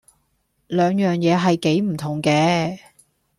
[0.65, 2.79] 兩樣嘢係幾唔同嘅